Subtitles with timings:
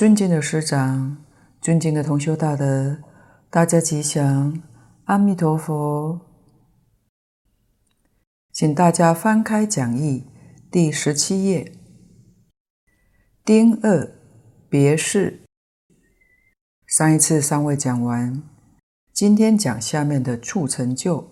[0.00, 1.22] 尊敬的师长、
[1.60, 3.02] 尊敬的同修大德，
[3.50, 4.62] 大家吉祥，
[5.04, 6.18] 阿弥陀佛。
[8.50, 10.24] 请大家翻开讲义
[10.70, 11.74] 第十七页，
[13.44, 14.10] 丁二
[14.70, 15.42] 别事。
[16.86, 18.42] 上一次尚未讲完，
[19.12, 21.30] 今天讲下面的促成就。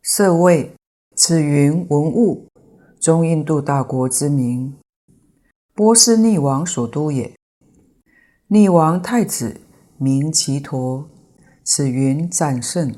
[0.00, 0.76] 舍卫，
[1.16, 2.46] 此云文物。
[3.06, 4.74] 中印度大国之名，
[5.72, 7.36] 波斯匿王所都也。
[8.48, 9.60] 匿王太子
[9.96, 11.08] 名只陀，
[11.62, 12.92] 此云战胜。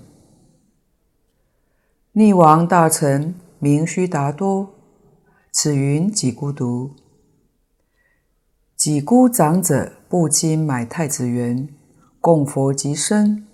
[2.14, 4.70] 匿王大臣名须达多，
[5.52, 6.92] 此云给孤独。
[8.78, 11.68] 给孤长者不禁买太子园，
[12.18, 13.46] 供佛及僧。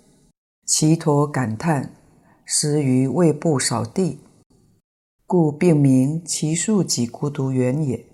[0.65, 1.93] 只陀感叹，
[2.45, 4.19] 施于卫部扫地。
[5.27, 8.05] 故并名其树即孤独园也。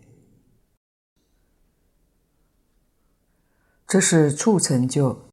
[3.85, 5.25] 这是处成就，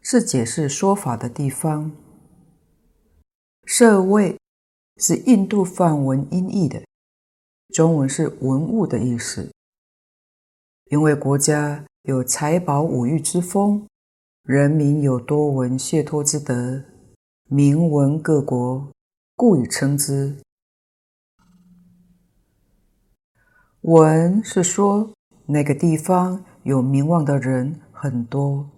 [0.00, 1.90] 是解释说法的地方。
[3.64, 4.38] 舍卫
[4.98, 6.84] 是印度梵文音译的，
[7.74, 9.50] 中文是文物的意思。
[10.90, 13.84] 因为国家有财宝五欲之风，
[14.44, 16.84] 人民有多闻解脱之德，
[17.48, 18.92] 名闻各国，
[19.34, 20.36] 故以称之。
[23.86, 25.12] 闻是说
[25.46, 28.68] 那个地方有名望的人很多，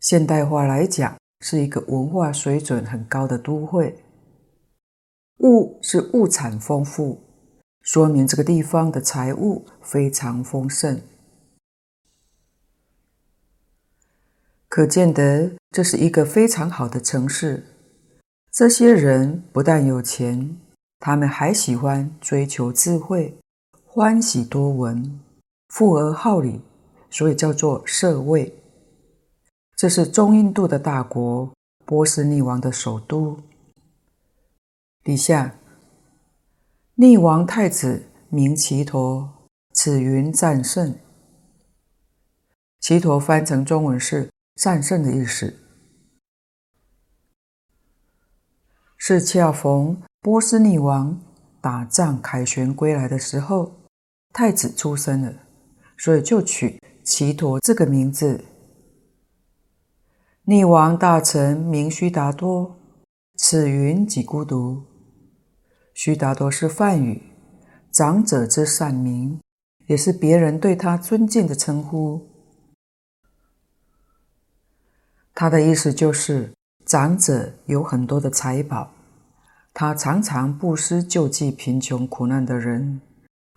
[0.00, 4.04] 现代化来讲是一个文化水准很高的都会。
[5.38, 7.22] 物是物产丰富，
[7.80, 11.00] 说明这个地方的财物非常丰盛，
[14.68, 17.64] 可见得这是一个非常好的城市。
[18.50, 20.58] 这些人不但有钱，
[20.98, 23.38] 他们还喜欢追求智慧。
[23.94, 25.20] 欢喜多闻，
[25.68, 26.62] 富而好礼，
[27.10, 28.58] 所以叫做舍卫。
[29.76, 31.52] 这是中印度的大国
[31.84, 33.38] 波斯匿王的首都。
[35.04, 35.56] 底下，
[36.96, 39.28] 匿王太子名奇陀，
[39.74, 40.98] 此云战胜。
[42.80, 45.54] 奇陀翻成中文是战胜的意思，
[48.96, 51.20] 是恰逢波斯匿王
[51.60, 53.81] 打仗凯旋归来的时候。
[54.32, 55.34] 太子出生了，
[55.98, 58.44] 所以就取奇陀这个名字。
[60.46, 62.76] 匿王大臣名须达多，
[63.36, 64.84] 此云给孤独。
[65.94, 67.22] 须达多是梵语，
[67.92, 69.38] 长者之善名，
[69.86, 72.26] 也是别人对他尊敬的称呼。
[75.34, 76.54] 他的意思就是，
[76.86, 78.92] 长者有很多的财宝，
[79.74, 83.02] 他常常布施救济贫穷苦难的人。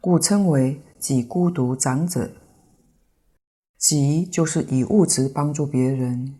[0.05, 2.29] 故称为己孤独长者。
[3.79, 6.35] 己就是以物质帮助别人，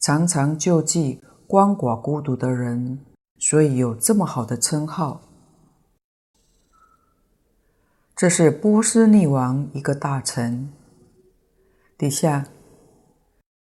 [0.00, 2.98] 常常救济鳏寡孤独的人，
[3.38, 5.22] 所以有这么好的称号。
[8.16, 10.72] 这是波斯匿王一个大臣。
[11.96, 12.48] 底下，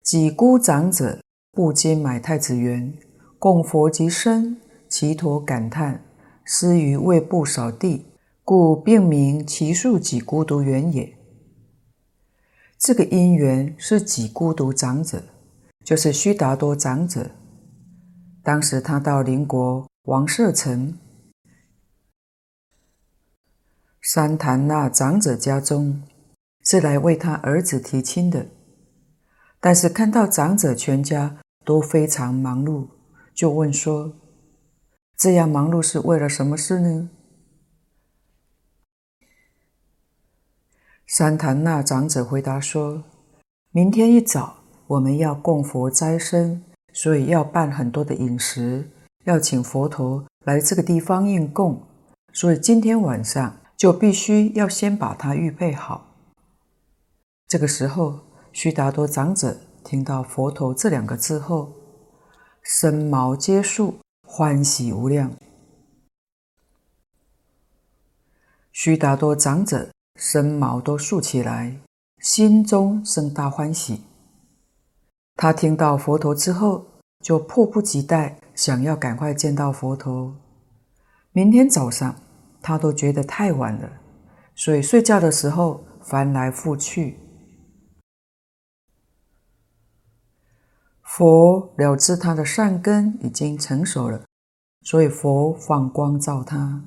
[0.03, 1.21] 己孤长者
[1.53, 2.95] 不兼买太子园，
[3.39, 4.57] 供佛及僧。
[4.89, 6.07] 只陀感叹，
[6.43, 8.07] 施于卫部扫地。
[8.45, 11.17] 故并名其树几孤独园也。
[12.79, 15.23] 这个因缘是几孤独长者，
[15.85, 17.31] 就是须达多长者。
[18.43, 20.99] 当时他到邻国王舍城
[24.03, 26.03] 三檀那长者家中，
[26.65, 28.47] 是来为他儿子提亲的。
[29.61, 32.89] 但是看到长者全家都非常忙碌，
[33.35, 34.15] 就问说
[35.19, 37.11] ：“这样忙碌是为了什么事呢？”
[41.13, 43.03] 三檀那长者回答说
[43.75, 46.63] ：“明天一早我们要供佛斋僧，
[46.93, 48.89] 所以要办很多的饮食，
[49.25, 51.83] 要请佛陀来这个地方应供，
[52.33, 56.15] 所以今天晚上就必须要先把它预备好。”
[57.49, 58.21] 这个时候，
[58.53, 61.73] 须达多长者听到“佛陀”这两个字后，
[62.63, 65.33] 身毛皆竖，欢喜无量。
[68.71, 69.91] 须达多长者。
[70.23, 71.81] 身毛都竖起来，
[72.19, 74.03] 心中生大欢喜。
[75.35, 76.85] 他听到佛陀之后，
[77.25, 80.37] 就迫不及待想要赶快见到佛陀。
[81.33, 82.15] 明天早上，
[82.61, 83.91] 他都觉得太晚了，
[84.55, 87.17] 所以睡觉的时候翻来覆去。
[91.03, 94.23] 佛了知他的善根已经成熟了，
[94.83, 96.85] 所以佛放光照他。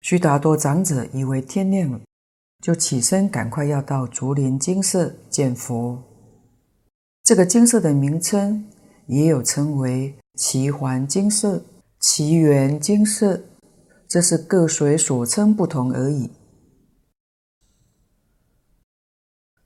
[0.00, 2.00] 须达多长者以为天亮了，
[2.64, 6.02] 就起身赶快要到竹林精舍见佛。
[7.22, 8.70] 这个精舍的名称
[9.06, 11.62] 也有称为奇环精舍、
[12.00, 13.38] 奇缘精舍，
[14.08, 16.30] 这是各随所称不同而已。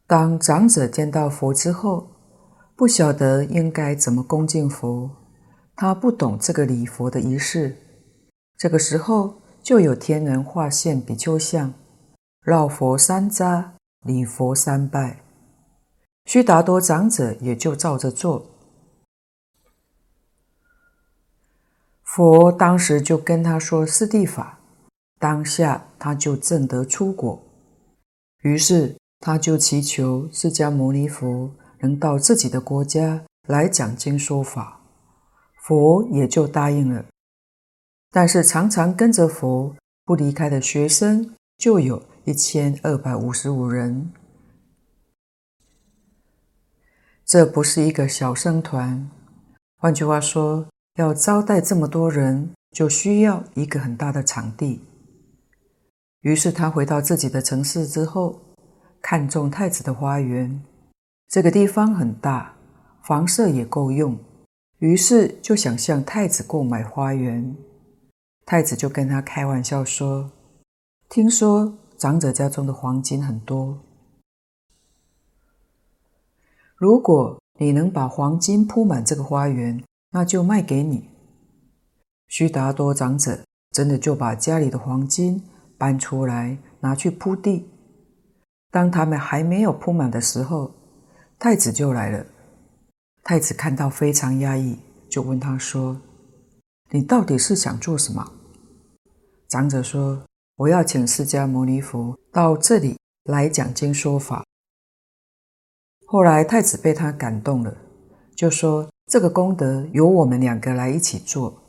[0.08, 2.08] 当长者见到佛之后，
[2.74, 5.08] 不晓得应该怎么恭敬佛，
[5.76, 7.76] 他不懂这个礼佛的仪式。
[8.56, 11.72] 这个时候，就有天人化现比丘像，
[12.40, 13.70] 绕佛三匝，
[14.04, 15.20] 礼佛三拜。
[16.24, 18.50] 须达多长者也就照着做。
[22.02, 24.58] 佛当时就跟他说四谛法，
[25.18, 27.42] 当下他就证得初果。
[28.42, 31.50] 于是他就祈求释迦牟尼佛。
[31.80, 34.80] 能到自己的国家来讲经说法，
[35.62, 37.04] 佛也就答应了。
[38.10, 44.12] 但是常常跟着佛不离开的学生就有一千二百五十五人，
[47.24, 49.08] 这不是一个小生团。
[49.78, 54.82] 换句话说，要招待这么多人，就需要一个很大的场地。
[56.20, 58.38] 于是他回到自己的城市之后，
[59.00, 60.62] 看中太子的花园。
[61.28, 62.54] 这个地方很大，
[63.04, 64.18] 房舍也够用，
[64.80, 67.56] 于是就想向太子购买花园。
[68.44, 70.30] 太子就跟他开玩笑说
[71.08, 73.80] ：“听说长者家中的黄金很多，
[76.76, 81.08] 如果你能把黄金铺满这个花园，那就卖给你。”
[82.28, 83.40] 须达多长者
[83.72, 85.42] 真的就把家里的黄金
[85.76, 87.68] 搬出来拿去铺地。
[88.70, 90.72] 当他们还没有铺满的时候，
[91.36, 92.24] 太子就来了。
[93.24, 94.78] 太子看到非常压抑，
[95.08, 96.00] 就问他说
[96.90, 98.32] ：“你到底是想做什么？”
[99.48, 100.22] 长者说
[100.58, 104.44] ：“我要请释迦牟尼佛到这里来讲经说法。”
[106.04, 107.76] 后来太子被他感动了，
[108.34, 111.62] 就说：“这个功德由我们两个来一起做。”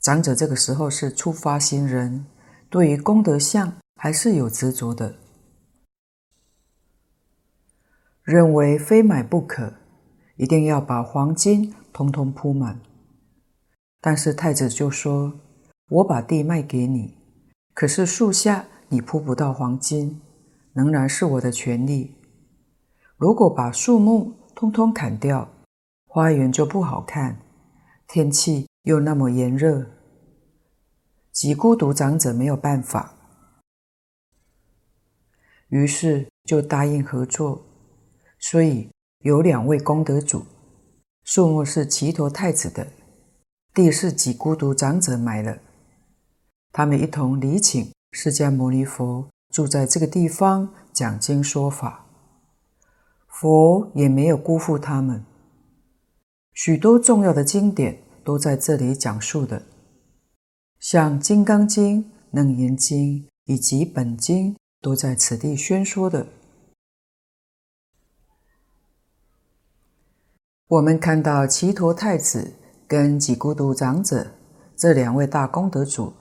[0.00, 2.26] 长者这个时候是初发心人，
[2.68, 5.16] 对于功德相还是有执着的。
[8.22, 9.74] 认为非买不可，
[10.36, 12.80] 一定要把黄金通通铺满。
[14.00, 15.40] 但是太子就说
[15.88, 17.16] ：“我把地卖给你，
[17.74, 20.22] 可是树下你铺不到黄金，
[20.72, 22.16] 仍然是我的权利。
[23.16, 25.48] 如果把树木通通砍掉，
[26.06, 27.40] 花园就不好看，
[28.06, 29.86] 天气又那么炎热。”
[31.32, 33.12] 几孤独长者没有办法，
[35.68, 37.66] 于是就答应合作。
[38.38, 38.88] 所以
[39.18, 40.46] 有两位功德主，
[41.24, 42.86] 树木是齐陀太子的，
[43.74, 45.58] 地是几孤独长者买了。
[46.76, 52.04] 他们一同礼请释迦牟尼佛住在这个地方讲经说法，
[53.28, 55.24] 佛也没有辜负他们。
[56.52, 59.62] 许多重要的经典都在这里讲述的，
[60.80, 62.02] 像《金刚经》
[62.32, 66.26] 《楞严经》以及本经都在此地宣说的。
[70.66, 72.52] 我们看到只陀太子
[72.88, 74.32] 跟几孤独长者
[74.74, 76.12] 这两位大功德主，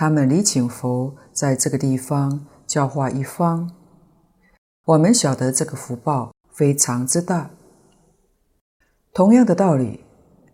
[0.00, 3.70] 他们礼请佛在这个地方教化一方。
[4.86, 7.50] 我们晓得这个福报非常之大。
[9.12, 10.02] 同样的道理，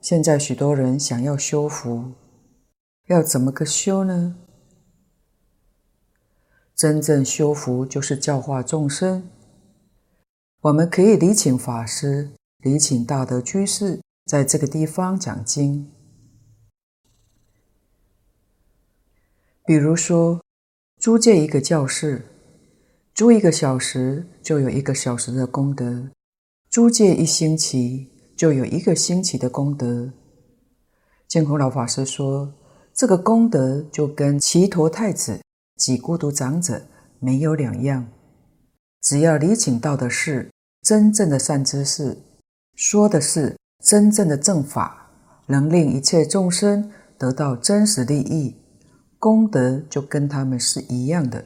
[0.01, 2.15] 现在许多人想要修福，
[3.07, 4.35] 要怎么个修呢？
[6.75, 9.31] 真正修福就是教化众生。
[10.63, 12.33] 我们可以礼请法师。
[12.59, 15.89] 礼请大德居士在这个地方讲经，
[19.67, 20.41] 比如说
[21.01, 22.25] 租借一个教室，
[23.13, 26.09] 租一个小时就有一个小时的功德；
[26.71, 30.13] 租借一星期就有一个星期的功德。
[31.27, 32.55] 净空老法师说，
[32.95, 35.41] 这个功德就跟只陀太子、
[35.75, 36.87] 及孤独长者
[37.19, 38.07] 没有两样，
[39.03, 40.49] 只要礼请到的是
[40.83, 42.17] 真正的善知识。
[42.77, 45.11] 说的是真正的正法，
[45.47, 48.55] 能令一切众生得到真实利益，
[49.27, 51.45] 功德就跟他们是一样的。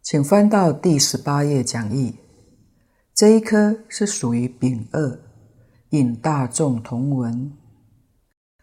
[0.00, 2.14] 请翻到第十八页讲义，
[3.12, 5.18] 这一科是属于丙二，
[5.90, 7.52] 引大众同闻。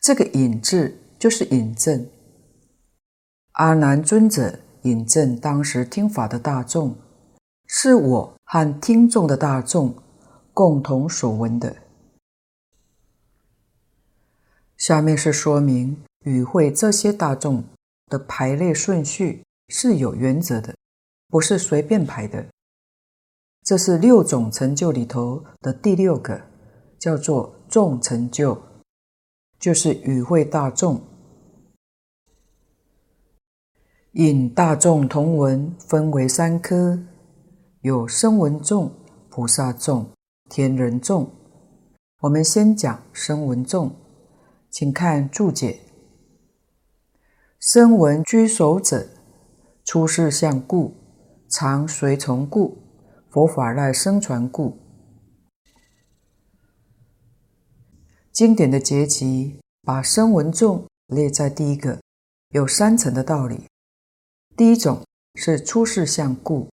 [0.02, 2.10] 这个引字就是引证，
[3.56, 6.96] 阿难尊者引证当时听法的大众。
[7.68, 9.94] 是我和听众的大众
[10.54, 11.89] 共同所闻的。
[14.80, 17.64] 下面是说明与会这些大众
[18.08, 20.74] 的排列顺序是有原则的，
[21.28, 22.46] 不是随便排的。
[23.62, 26.42] 这是六种成就里头的第六个，
[26.98, 28.58] 叫做众成就，
[29.60, 31.02] 就是与会大众。
[34.14, 36.98] 引大众同文分为三科，
[37.82, 38.92] 有声闻众、
[39.30, 40.10] 菩萨众、
[40.50, 41.30] 天人众。
[42.22, 43.94] 我们先讲声闻众，
[44.70, 45.80] 请看注解：
[47.60, 49.10] 声闻居首者，
[49.84, 50.96] 出世相故，
[51.50, 52.78] 常随从故，
[53.32, 54.78] 佛法赖声传故。
[58.32, 62.00] 经典的结集把声闻众列在第一个，
[62.50, 63.66] 有三层的道理。
[64.56, 66.70] 第一种是出世相故，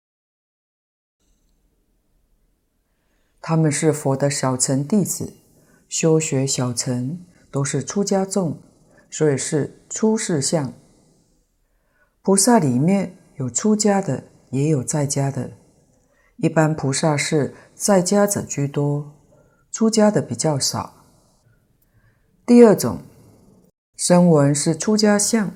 [3.41, 5.35] 他们是佛的小乘弟子，
[5.89, 8.61] 修学小乘，都是出家众，
[9.11, 10.73] 所以是出世相。
[12.23, 15.53] 菩萨里面有出家的，也有在家的，
[16.37, 19.13] 一般菩萨是在家者居多，
[19.73, 20.95] 出家的比较少。
[22.47, 22.99] 第二种
[23.97, 25.53] 声闻是出家相，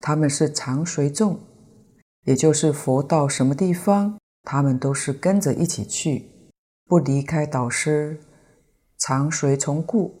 [0.00, 1.40] 他们是常随众。
[2.24, 6.30] 也就是佛到什么地方，他们都是跟着一起去，
[6.84, 8.20] 不离开导师，
[8.98, 10.17] 常随从故。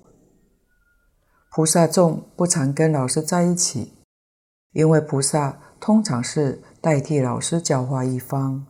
[1.58, 3.92] 菩萨众不常跟老师在一起，
[4.70, 8.64] 因为菩萨通常是代替老师教化一方，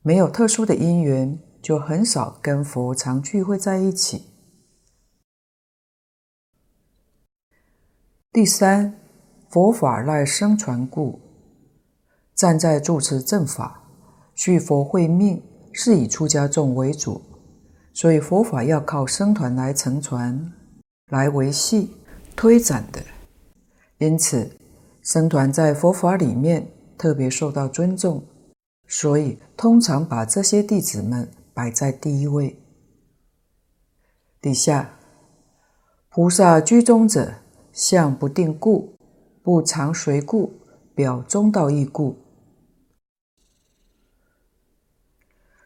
[0.00, 4.30] 没有特殊的因缘，就很少跟佛常聚会在一起。
[8.32, 8.98] 第三，
[9.50, 11.20] 佛法赖声传故。
[12.34, 13.82] 站在主持正法、
[14.34, 15.42] 续佛慧命，
[15.74, 17.20] 是以出家众为主，
[17.92, 20.54] 所以佛法要靠僧团来承传、
[21.10, 21.98] 来维系、
[22.36, 23.02] 推展的。
[23.98, 24.50] 因此，
[25.02, 28.24] 僧团在佛法里面特别受到尊重，
[28.86, 32.60] 所以通常把这些弟子们摆在第一位。
[34.40, 34.98] 底下，
[36.10, 37.34] 菩萨居中者，
[37.72, 38.94] 相不定故，
[39.42, 40.52] 不常随故，
[40.94, 42.18] 表中道义故。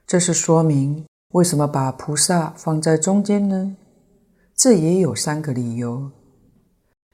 [0.06, 3.76] 这是说明为什么把菩萨放在中间呢？
[4.54, 6.10] 这也有三个理由。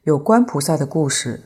[0.04, 1.44] 有关菩萨的故事，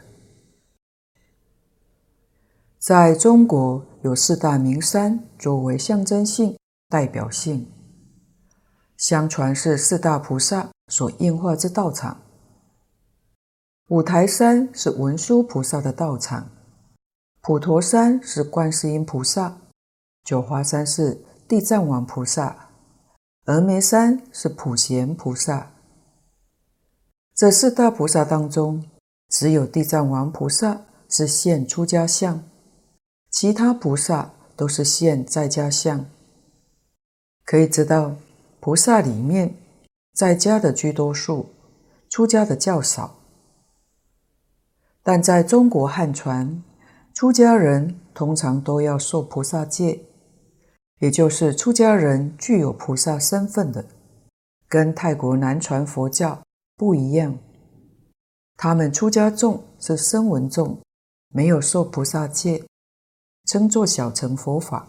[2.76, 7.70] 在中国有四大名山作为象征性、代表性，
[8.96, 12.20] 相传是四大菩萨所应化之道场。
[13.90, 16.50] 五台山是文殊菩萨的道场，
[17.40, 19.56] 普陀山是观世音菩萨，
[20.24, 22.70] 九华山是地藏王菩萨，
[23.44, 25.70] 峨眉山是普贤菩萨。
[27.38, 28.84] 这四大菩萨当中，
[29.28, 32.42] 只有地藏王菩萨是现出家相，
[33.30, 36.04] 其他菩萨都是现在家相。
[37.44, 38.16] 可以知道，
[38.58, 39.54] 菩萨里面
[40.14, 41.50] 在家的居多数，
[42.10, 43.14] 出家的较少。
[45.04, 46.60] 但在中国汉传，
[47.14, 50.00] 出家人通常都要受菩萨戒。
[50.98, 53.84] 也就是出家人具有菩萨身份的，
[54.68, 56.42] 跟泰国南传佛教
[56.78, 57.38] 不一样。
[58.56, 60.80] 他们出家众是声闻众，
[61.28, 62.64] 没有受菩萨戒，
[63.44, 64.88] 称作小乘佛法。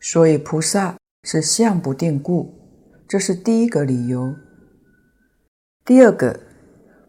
[0.00, 2.54] 所以菩萨是相不定故，
[3.06, 4.34] 这是第一个理由。
[5.84, 6.40] 第二个，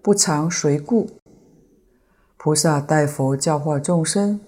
[0.02, 1.10] 不常随故，
[2.38, 4.42] 菩萨代佛教化众生。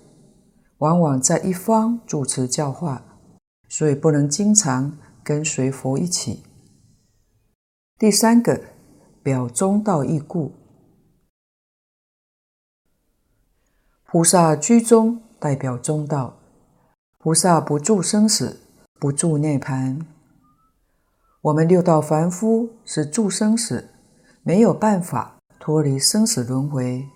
[0.79, 3.01] 往往在一方主持教化，
[3.69, 6.43] 所以不能经常跟随佛一起。
[7.97, 8.61] 第三个，
[9.23, 10.51] 表中道义故，
[14.05, 16.37] 菩萨居中，代表中道。
[17.17, 18.59] 菩萨不住生死，
[18.99, 20.05] 不住涅槃。
[21.41, 23.89] 我们六道凡夫是住生死，
[24.43, 27.07] 没有办法脱离生死轮回。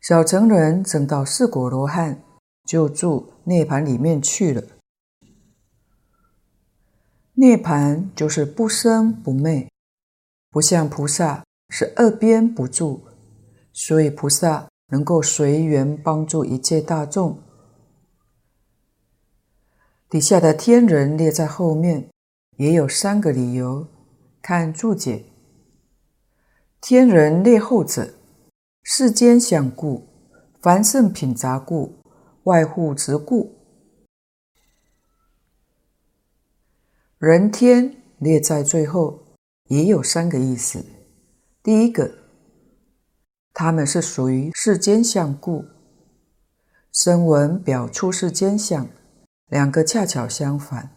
[0.00, 2.22] 小乘人证到四果罗汉。
[2.66, 4.62] 就住涅槃里面去了。
[7.40, 9.66] 涅槃就是不生不灭，
[10.50, 13.00] 不像菩萨是二边不住，
[13.72, 17.38] 所以菩萨能够随缘帮助一切大众。
[20.10, 22.10] 底下的天人列在后面，
[22.58, 23.88] 也有三个理由。
[24.42, 25.24] 看注解，
[26.78, 28.10] 天人列后者，
[28.82, 30.06] 世间相故，
[30.60, 31.96] 凡圣品杂故。
[32.44, 33.59] 外护执故，
[37.20, 40.82] 人天列在最后，也有三个意思。
[41.62, 42.10] 第一个，
[43.52, 45.66] 他们是属于世间相故，
[46.90, 48.88] 声闻表出世间相，
[49.48, 50.96] 两个恰巧相反。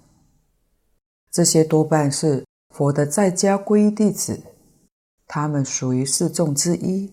[1.29, 4.41] 这些多半是佛的在家皈依弟子，
[5.27, 7.11] 他们属于四众之一。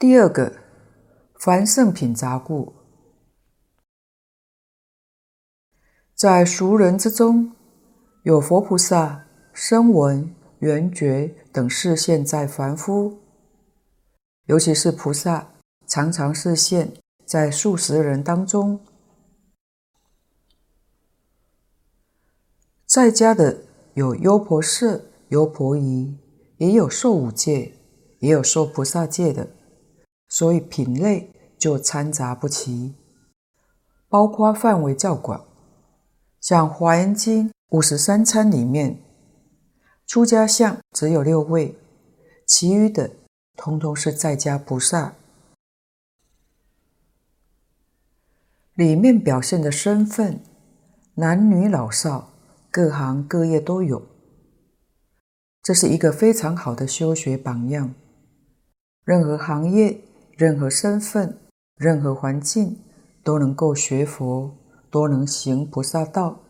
[0.00, 0.52] 第二个，
[1.38, 2.74] 凡圣品杂故。
[6.14, 7.52] 在俗人之中，
[8.22, 13.18] 有佛菩萨、声闻、缘觉等示现在凡夫，
[14.46, 15.48] 尤其是菩萨，
[15.88, 16.92] 常常示现
[17.26, 18.78] 在数十人当中。
[22.86, 26.16] 在家的有优婆塞、优婆夷，
[26.58, 27.72] 也有受五戒，
[28.20, 29.48] 也有受菩萨戒的，
[30.28, 32.94] 所以品类就参杂不齐，
[34.08, 35.44] 包括范围较广。
[36.44, 39.00] 像《华严经》五十三参里面，
[40.06, 41.74] 出家相只有六位，
[42.46, 43.10] 其余的
[43.56, 45.14] 通通是在家菩萨。
[48.74, 50.42] 里面表现的身份，
[51.14, 52.34] 男女老少，
[52.70, 54.06] 各行各业都有。
[55.62, 57.94] 这是一个非常好的修学榜样。
[59.02, 59.98] 任何行业、
[60.36, 61.38] 任何身份、
[61.76, 62.78] 任何环境，
[63.22, 64.54] 都能够学佛。
[64.94, 66.44] 都能行菩萨道，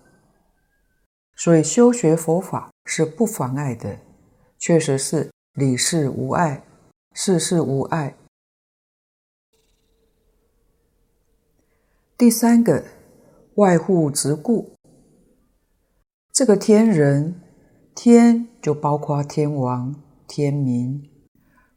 [1.35, 4.01] 所以修学佛法是不妨碍的，
[4.59, 6.63] 确实是理事无碍，
[7.15, 8.15] 事事无碍。
[12.19, 12.85] 第三个，
[13.55, 14.75] 外护执故，
[16.31, 17.41] 这个天人，
[17.95, 19.95] 天就包括天王、
[20.29, 21.11] 天民，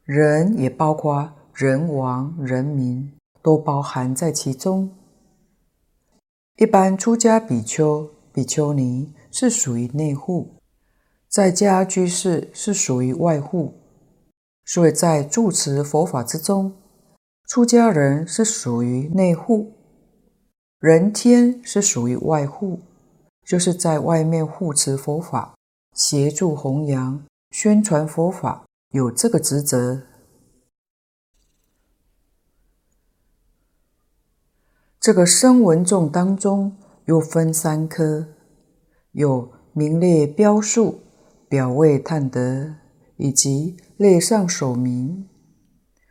[0.04, 4.97] 人也包括人王、人民，都包含在其中。
[6.58, 10.56] 一般出家比丘、比丘尼是属于内护，
[11.28, 13.74] 在家居士是属于外护，
[14.64, 16.72] 所以在住持佛法之中，
[17.46, 19.70] 出家人是属于内护，
[20.80, 22.80] 人天是属于外护，
[23.46, 25.54] 就是在外面护持佛法，
[25.94, 30.02] 协助弘扬、宣传佛法，有这个职责。
[35.08, 38.28] 这个声闻众当中又分三科，
[39.12, 41.00] 有名列标数、
[41.48, 42.74] 表位探得，
[43.16, 45.26] 以及类上首名。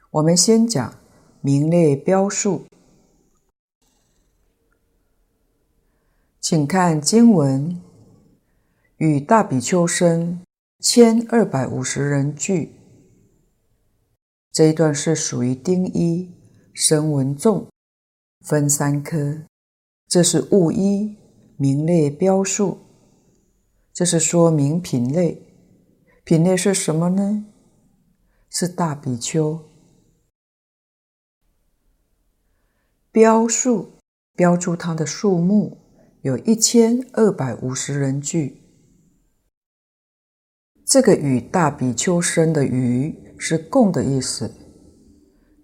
[0.10, 0.96] 我们先讲
[1.42, 2.64] 名列标数，
[6.42, 7.80] 请看经文：
[8.96, 10.42] 与大比丘僧
[10.80, 12.74] 千二百五十人聚。
[14.52, 16.34] 这一段是属于丁一
[16.74, 17.68] 声闻众。
[18.48, 19.42] 分三科，
[20.08, 21.18] 这是物一
[21.58, 22.78] 名列标数，
[23.92, 25.42] 这是说明品类。
[26.24, 27.46] 品类是什么呢？
[28.50, 29.60] 是大比丘。
[33.12, 33.98] 标数
[34.34, 35.80] 标出它的数目，
[36.22, 38.62] 有一千二百五十人俱。
[40.86, 44.54] 这个与大比丘生的与是共的意思。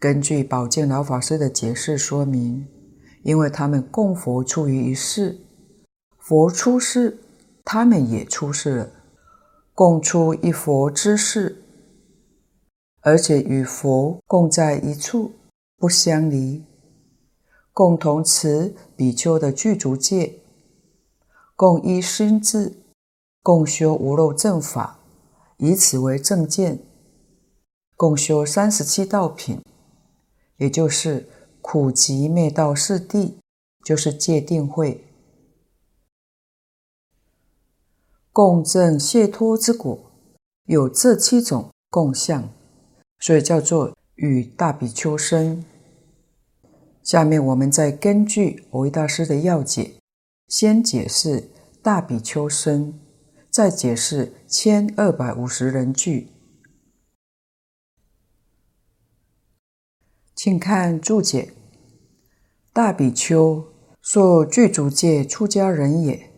[0.04, 2.68] 根据宝剑老法师的解释说明，
[3.22, 5.40] 因为他们共佛出于一世，
[6.18, 7.20] 佛出世，
[7.64, 8.90] 他们也出世了，
[9.74, 11.64] 共出一佛之世，
[13.00, 15.32] 而且与佛共在一处，
[15.78, 16.66] 不相离，
[17.72, 20.42] 共同持比丘的具足戒，
[21.56, 22.74] 共依心智，
[23.42, 25.00] 共修无漏正法，
[25.60, 26.80] 以此为正见，
[27.96, 29.62] 共修三十七道品。
[30.64, 31.28] 也就是
[31.62, 33.34] 苦集灭道四谛，
[33.84, 35.04] 就是戒定慧，
[38.32, 40.10] 共证解脱之果，
[40.64, 42.50] 有这七种共相，
[43.20, 45.66] 所以叫做与大比丘僧。
[47.02, 49.96] 下面我们再根据蕅益大师的要解，
[50.48, 51.50] 先解释
[51.82, 52.98] 大比丘僧，
[53.50, 56.33] 再解释千二百五十人俱。
[60.36, 61.54] 请看注解：
[62.74, 63.68] 大比丘，
[64.02, 66.32] 说具足戒出家人也。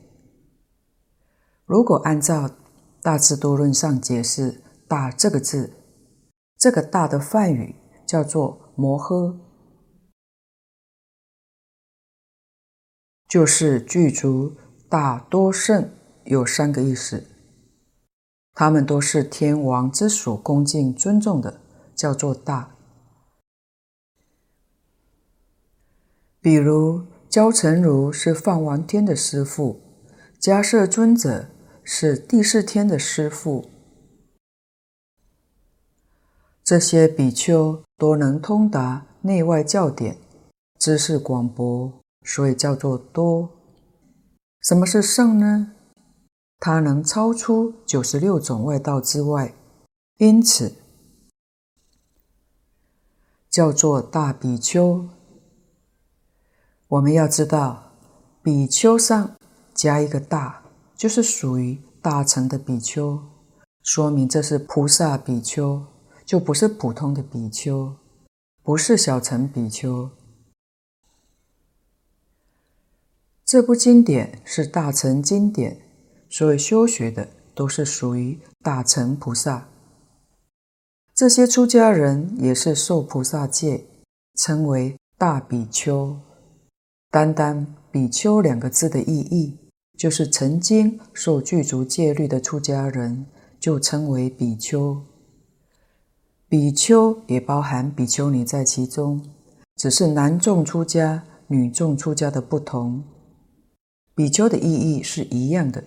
[1.65, 2.49] 如果按照
[3.01, 5.73] 《大智度论》上解释“大”这个字，
[6.57, 9.39] 这个“大”的梵语叫做“摩诃”，
[13.27, 14.55] 就是具足
[14.89, 15.89] 大多胜，
[16.25, 17.25] 有三个意思。
[18.53, 21.61] 他们都是天王之所恭敬尊重的，
[21.95, 22.74] 叫做大。
[26.45, 29.81] 比如焦成如是梵王天的师父，
[30.39, 31.47] 迦摄尊者
[31.83, 33.71] 是第四天的师父。
[36.63, 40.17] 这些比丘都能通达内外教典，
[40.77, 43.49] 知识广博，所以叫做多。
[44.61, 45.71] 什么是圣呢？
[46.59, 49.55] 它能超出九十六种外道之外，
[50.19, 50.75] 因此
[53.49, 55.09] 叫做大比丘。
[56.87, 57.91] 我们要知道，
[58.41, 59.35] 比丘上
[59.73, 60.63] 加一个大，
[60.95, 63.21] 就是属于大乘的比丘，
[63.83, 65.85] 说明这是菩萨比丘，
[66.25, 67.95] 就不是普通的比丘，
[68.63, 70.09] 不是小乘比丘。
[73.43, 75.81] 这部经典是大乘经典。
[76.27, 79.69] 所以修学的都是属于大乘菩萨，
[81.13, 83.85] 这些出家人也是受菩萨戒，
[84.35, 86.19] 称为大比丘。
[87.15, 89.57] 单单“比丘”两个字的意义，
[89.97, 93.25] 就是曾经受具足戒律的出家人，
[93.57, 95.01] 就称为比丘。
[96.49, 99.23] 比丘也包含比丘尼在其中，
[99.77, 103.05] 只是男众出家、女众出家的不同。
[104.13, 105.85] 比丘的意义是一样的。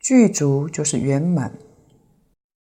[0.00, 1.52] 具足就是圆满，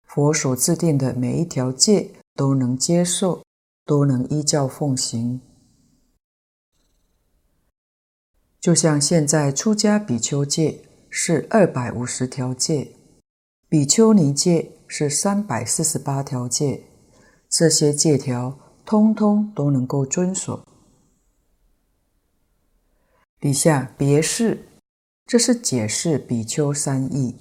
[0.04, 3.41] 佛所制定的每一条戒都能接受，
[3.86, 5.39] 都能依教奉行。
[8.65, 12.95] 就像现在出家比丘戒是二百五十条戒，
[13.69, 16.84] 比丘尼戒是三百四十八条戒，
[17.47, 20.65] 这些戒条通通都能够遵守。
[23.39, 24.67] 底下别释。
[25.28, 27.38] 这是解释比丘三义。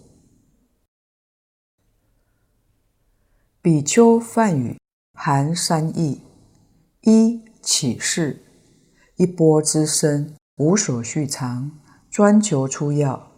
[3.63, 4.79] 比丘梵语
[5.15, 6.21] 含三义：
[7.01, 8.43] 一起事，
[9.17, 11.73] 一波之身，无所续藏，
[12.09, 13.31] 专求出要；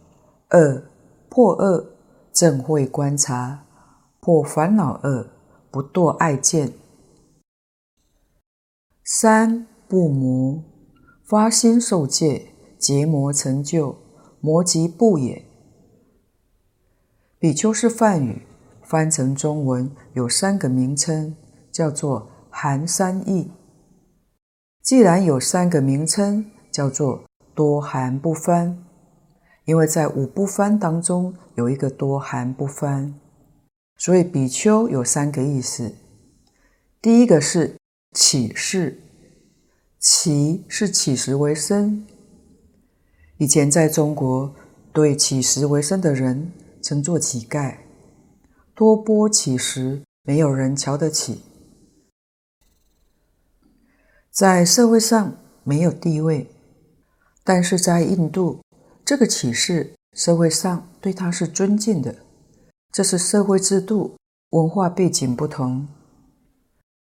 [0.49, 0.83] 二
[1.31, 1.93] 破恶，
[2.33, 3.65] 正会观察，
[4.21, 5.29] 破烦恼恶，
[5.71, 6.73] 不堕爱见；
[9.03, 10.63] 三不魔，
[11.25, 13.97] 发心受戒，结魔成就。
[14.39, 15.45] 魔即不也。
[17.39, 18.43] 比丘是梵语，
[18.83, 21.35] 翻成中文有三个名称，
[21.73, 23.51] 叫做含三义。
[24.83, 28.85] 既然有三个名称，叫做多含不翻，
[29.65, 33.15] 因为在五不翻当中有一个多含不翻，
[33.97, 35.95] 所以比丘有三个意思。
[37.01, 37.79] 第一个是
[38.13, 39.01] 乞事，
[39.99, 42.07] 乞是乞食为生。
[43.39, 44.55] 以前在中国，
[44.93, 47.79] 对乞食为生的人称作乞丐，
[48.75, 51.41] 多波乞食，没有人瞧得起，
[54.31, 56.51] 在社会上没有地位。
[57.47, 58.61] 但是在印度，
[59.05, 62.17] 这个乞士社会上对他是尊敬的，
[62.91, 64.17] 这是社会制度、
[64.51, 65.87] 文化背景不同。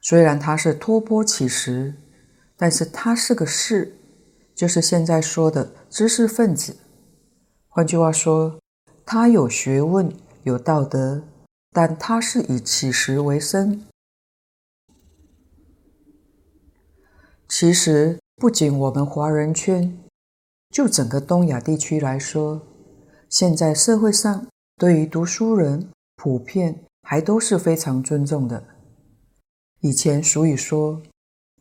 [0.02, 1.93] 虽然他是托钵乞食，
[2.58, 3.95] 但是他是个士。
[4.54, 6.78] 就是现在说的知识分子，
[7.67, 8.60] 换句话说，
[9.06, 11.24] 他有学问、有道德，
[11.71, 13.86] 但他是以乞食为生。
[17.50, 19.98] 其实，不仅我们华人圈，
[20.76, 22.62] 就整个东亚地区来说，
[23.30, 28.62] 现在社会上对于读书人普遍还都是非常尊重的。
[29.80, 31.02] 以前俗语说：“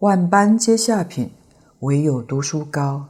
[0.02, 1.30] 万般皆下品。”
[1.78, 3.08] 唯有读书高，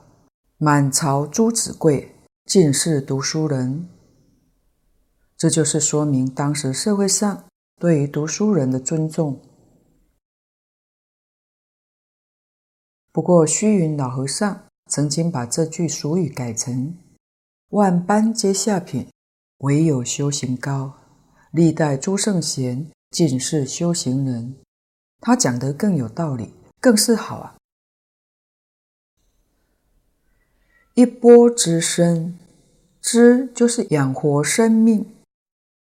[0.59, 2.15] 满朝朱子贵，
[2.45, 3.89] 尽是读书人。
[5.39, 7.45] 这就是说明当时社会上
[7.81, 9.41] 对于读书人的尊重。
[13.11, 16.97] 不过虚云老和尚曾经把这句俗语改成
[17.71, 19.09] “万般皆下品，
[19.59, 20.95] 唯有修行高。
[21.51, 24.57] 历代诸圣贤尽是修行人”，
[25.21, 27.57] 他讲得更有道理，更是好啊。
[30.95, 32.39] 一钵之身，
[33.01, 35.15] 支就是养活生命，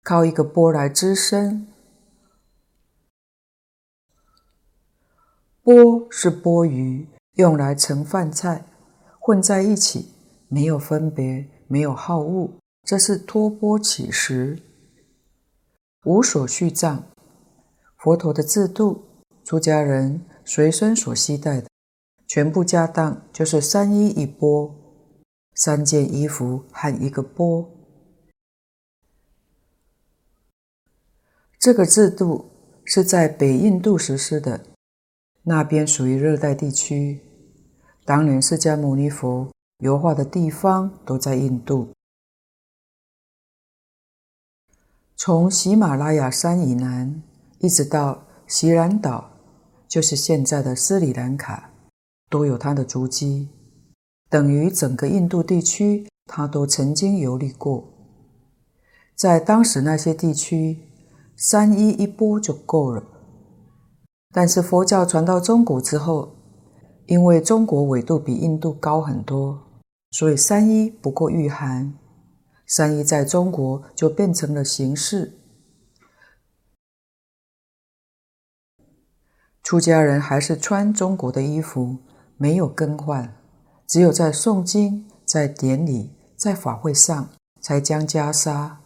[0.04, 1.68] 靠一个钵来支身。
[5.62, 8.66] 钵是钵盂，用来盛饭菜，
[9.26, 10.10] 混在一起，
[10.50, 12.52] 没有分别，没有好恶，
[12.84, 14.62] 这是托钵乞食。
[16.04, 17.06] 无所续藏，
[17.96, 19.06] 佛陀的制度，
[19.46, 21.70] 出家人随身所携带的
[22.28, 24.76] 全部家当就是三衣一钵。
[25.56, 27.72] 三件衣服和一个钵，
[31.58, 32.52] 这个制度
[32.84, 34.66] 是在北印度实施的，
[35.44, 37.22] 那边属于热带地区。
[38.06, 41.88] 当年释迦牟尼佛油画的地方都在印度。
[45.16, 47.24] 从喜马拉雅山以南，
[47.60, 49.32] 一直到锡兰岛，
[49.88, 51.70] 就是现在的斯里兰卡，
[52.30, 53.48] 都有他的足迹，
[54.30, 57.88] 等于整个印度地区，他都曾经游历过。
[59.16, 60.90] 在当时那些地区，
[61.38, 63.02] 三一一波就够了。
[64.34, 66.36] 但是佛教传到中国之后，
[67.14, 69.62] 因为中国纬度比印度高很多，
[70.10, 71.94] 所以三衣不够御寒。
[72.66, 75.38] 三衣在中国就变成了形式。
[79.62, 82.00] 出家人还是穿中国的衣服，
[82.36, 83.36] 没有更换，
[83.86, 87.30] 只有在诵经、在典礼、在法会上
[87.62, 88.78] 才将袈裟，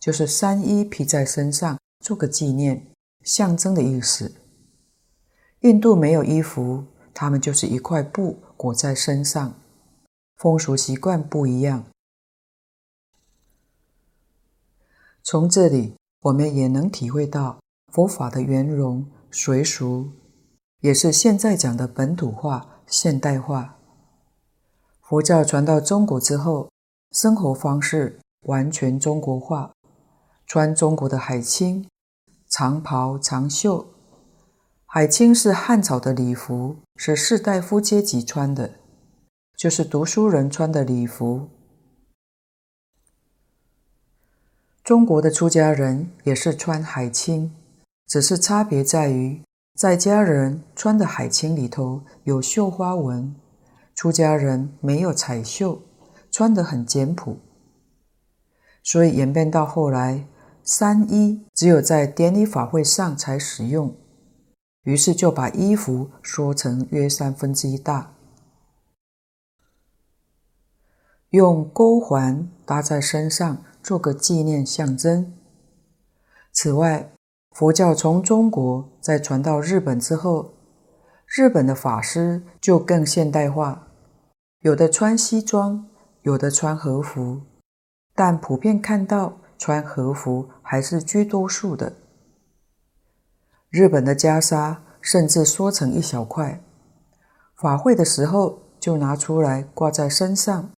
[0.00, 2.88] 就是三衣披在身上，做个纪念、
[3.22, 4.34] 象征的意思。
[5.60, 6.82] 印度没有衣服，
[7.18, 9.54] 他们就是一块布裹在身上，
[10.36, 11.86] 风俗习惯不一样。
[15.22, 17.58] 从这里，我们也能体会到
[17.90, 20.10] 佛法的圆融随俗，
[20.82, 23.78] 也是现在讲的本土化、现代化。
[25.00, 26.68] 佛教传到中国之后，
[27.12, 29.72] 生活方式完全中国化，
[30.46, 31.88] 穿中国的海青、
[32.46, 33.95] 长袍长袖。
[34.88, 38.76] 海青是汉朝的礼服，是士大夫阶级穿的，
[39.56, 41.48] 就是读书人穿的礼服。
[44.84, 47.52] 中国的出家人也是穿海青，
[48.06, 49.42] 只是差别在于，
[49.74, 53.34] 在家人穿的海青里头有绣花纹，
[53.92, 55.82] 出家人没有彩绣，
[56.30, 57.40] 穿得很简朴。
[58.84, 60.28] 所以演变到后来，
[60.62, 63.92] 三衣只有在典礼法会上才使用，
[64.86, 68.14] 于是就把衣服缩成约三分之一大，
[71.28, 73.62] 用钩环搭在身上。
[73.86, 75.32] 做个纪念象征。
[76.52, 77.12] 此外，
[77.52, 80.54] 佛教从中国再传到日本之后，
[81.24, 83.86] 日本的法师就更现代化，
[84.62, 85.88] 有的穿西装，
[86.22, 87.42] 有的穿和服，
[88.12, 91.92] 但普遍看到穿和服还是居多数的。
[93.76, 96.62] 日本的袈裟甚至缩成一小块，
[97.56, 100.70] 法会的时候就拿出来挂在身上，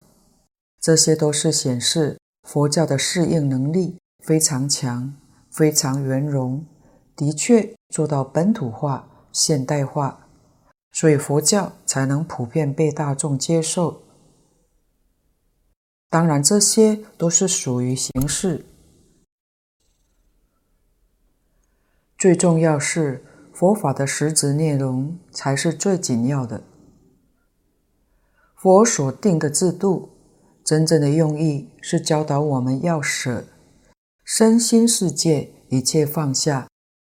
[0.81, 2.17] 这些都是显示。
[2.43, 5.13] 佛教的适应能力非常强，
[5.51, 6.65] 非常圆融，
[7.15, 10.27] 的确做到本土化、现代化，
[10.93, 14.01] 所以佛教才能普遍被大众接受。
[16.09, 18.65] 当然，这些都是属于形式，
[22.19, 26.63] 最重要是佛法的实质内容才是最紧要的。
[28.55, 30.11] 佛所定的制度。
[30.65, 33.45] 真正的用意是教导我们要舍
[34.25, 36.67] 身心世界一切放下，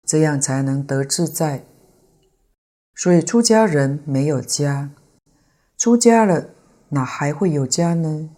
[0.04, 1.64] 这样才能得自在。
[2.96, 4.90] 所以出家人没有家，
[5.78, 6.48] 出家了
[6.88, 8.30] 哪还会有家呢？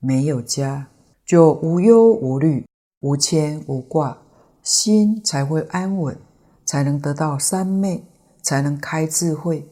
[0.00, 0.88] 没有家
[1.24, 2.66] 就无忧无虑、
[2.98, 4.20] 无牵无挂，
[4.62, 6.18] 心才会安稳，
[6.64, 8.04] 才能得到三昧，
[8.40, 9.68] 才能开智慧。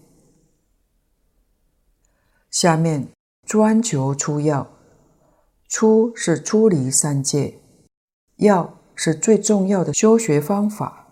[2.51, 3.09] 下面。
[3.47, 4.71] 专求出要，
[5.67, 7.59] 出是出离三界，
[8.37, 11.09] 要是最重要的修学方法。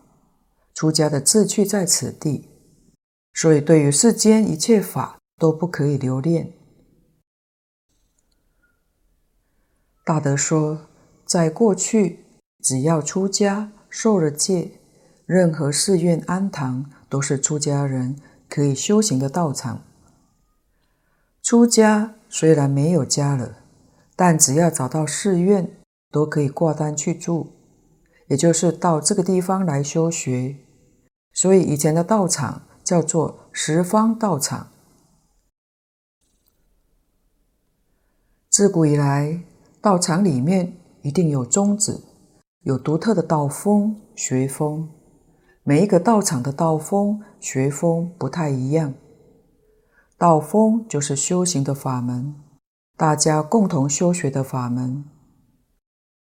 [0.72, 2.48] 出家的志趣在此地，
[3.34, 6.52] 所以对于世间一切法都不可以留恋。
[10.04, 10.86] 大德说，
[11.24, 12.24] 在过去，
[12.62, 14.72] 只要出家受了戒，
[15.26, 18.16] 任何寺院庵堂都是出家人
[18.48, 19.82] 可以修行的道场。
[21.42, 22.14] 出家。
[22.30, 23.60] 虽然没有家了，
[24.14, 25.78] 但只要找到寺院，
[26.10, 27.54] 都可以挂单去住，
[28.26, 30.56] 也就是到这个地方来修学。
[31.32, 34.68] 所以以前的道场叫做十方道场。
[38.50, 39.42] 自古以来，
[39.80, 41.98] 道场里面一定有宗旨，
[42.68, 44.90] 有独特的道风学风。
[45.62, 48.92] 每一个道场的道风学风不太一样。
[50.18, 52.34] 道风就是修行的法门，
[52.94, 55.02] 大家共同修学的法门。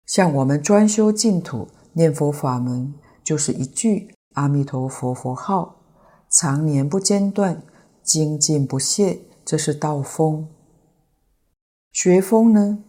[0.05, 5.77] 像我们专修净土念佛法门，就是一句阿弥陀佛佛号，
[6.29, 7.63] 常年不间断，
[8.03, 10.47] 精进不懈，这是道风。
[11.91, 12.83] 学风呢，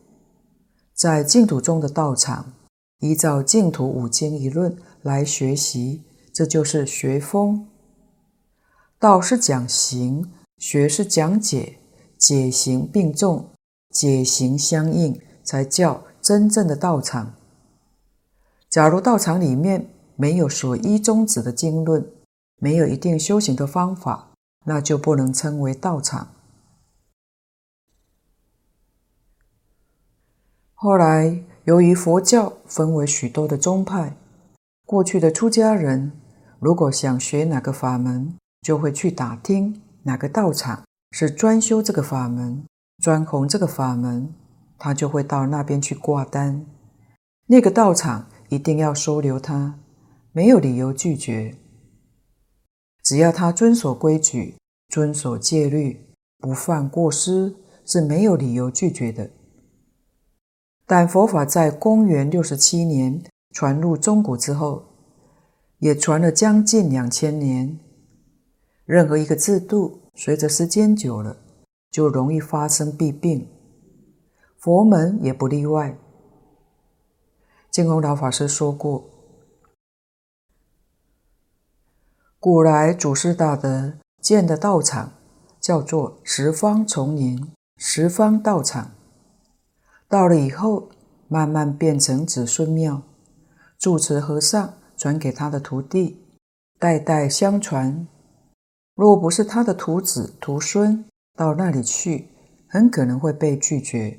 [0.92, 2.52] 在净土中的道场，
[2.98, 7.68] 依照净土五经一论来学习，这就是学风。
[8.98, 10.32] 道是讲行。
[10.58, 11.80] 学是讲解，
[12.16, 13.50] 解行并重，
[13.90, 17.34] 解行相应，才叫真正的道场。
[18.70, 22.10] 假如道场里面没有所依宗旨的经论，
[22.56, 24.30] 没有一定修行的方法，
[24.64, 26.32] 那就不能称为道场。
[30.72, 34.16] 后来，由于佛教分为许多的宗派，
[34.86, 36.12] 过去的出家人
[36.60, 42.64] 如果想学哪个法门，就会去打听哪个道场是专修这个法门、
[43.02, 44.32] 专弘这个法门，
[44.78, 46.64] 他就会到那边去挂单。
[47.48, 49.80] 那个道场一定要收留他，
[50.30, 51.56] 没有理由拒绝。
[53.02, 54.54] 只要他遵守规矩、
[54.88, 59.28] 遵守戒律、不犯过失，是没有理由拒绝的。
[60.86, 63.20] 但佛法在公元六十七年
[63.50, 64.84] 传入中国之后，
[65.78, 67.78] 也传了将近两千年。
[68.84, 71.38] 任何一个制度，随着时间久了，
[71.90, 73.48] 就容易发生弊病。
[74.56, 75.98] 佛门也不例外。
[77.70, 79.10] 净空老法师说过。
[82.38, 85.14] 古来祖师大德建的道场，
[85.60, 88.92] 叫做十方丛林、十方道场。
[90.08, 90.88] 到了以后，
[91.28, 93.02] 慢慢变成子孙庙，
[93.78, 96.24] 住持和尚传给他的徒弟，
[96.78, 98.06] 代代相传。
[98.94, 102.28] 若不是他的徒子徒孙到那里去，
[102.68, 104.18] 很可能会被拒绝。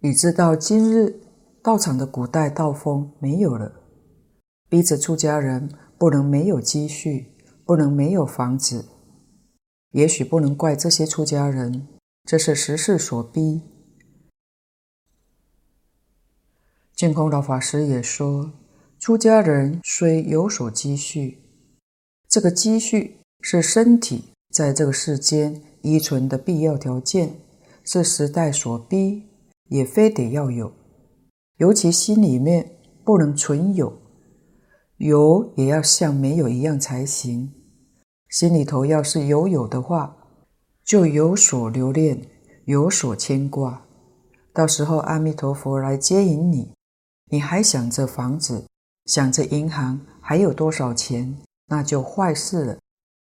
[0.00, 1.20] 以致到今日，
[1.62, 3.72] 道场的古代道风没有了。
[4.68, 7.34] 逼着出家人不能没有积蓄，
[7.64, 8.86] 不能没有房子。
[9.90, 11.86] 也许不能怪这些出家人，
[12.24, 13.62] 这是时势所逼。
[16.94, 18.52] 净空老法师也说，
[19.00, 21.42] 出家人虽有所积蓄，
[22.28, 27.40] 这个积蓄是身体在这个世间依存的必要条件，
[27.82, 29.24] 是时代所逼，
[29.68, 30.72] 也非得要有。
[31.56, 34.00] 尤其心里面不能存有。
[34.98, 37.52] 有也要像没有一样才行。
[38.28, 40.21] 心里头要是有有的话，
[40.84, 42.28] 就有所留恋，
[42.64, 43.84] 有所牵挂。
[44.52, 46.72] 到时候阿弥陀佛来接引你，
[47.30, 48.66] 你还想着房子，
[49.06, 51.36] 想着银行还有多少钱，
[51.68, 52.78] 那就坏事了。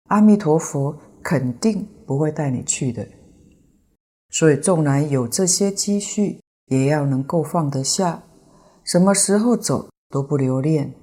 [0.09, 3.07] 阿弥陀佛肯定不会带你去的。
[4.29, 8.23] 所以纵然有这些积蓄，也要能够放得下，
[8.83, 10.93] 什么时候走都不留恋。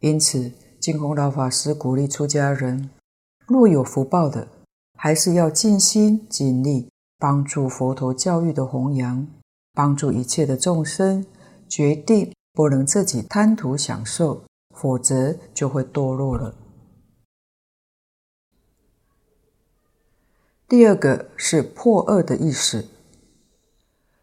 [0.00, 2.90] 因此，净空老法师鼓励出家人，
[3.46, 4.48] 若有福报的，
[5.04, 6.88] 还是要尽心尽力
[7.18, 9.26] 帮助佛陀教育的弘扬，
[9.72, 11.26] 帮助一切的众生，
[11.68, 16.54] 决定不能自己贪图享受，否则就会堕落了。
[20.68, 22.86] 第二个是破恶的意思，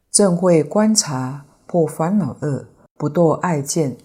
[0.10, 3.98] 正会观察破烦恼恶，不堕爱见。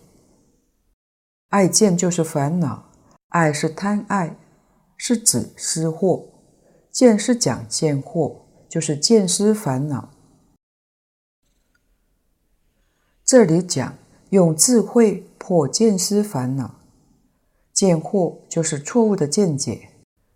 [1.51, 2.91] 爱见就是烦恼，
[3.29, 4.37] 爱是贪爱，
[4.97, 6.34] 是指私货；
[6.95, 8.37] 见是讲见惑，
[8.69, 10.11] 就是见思烦恼。
[13.25, 13.99] 这里讲
[14.31, 16.77] 用智慧破见思烦恼，
[17.73, 19.91] 见惑就是错误的见解，